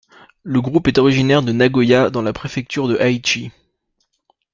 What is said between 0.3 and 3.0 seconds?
Le groupe est originaire de Nagoya dans la préfecture de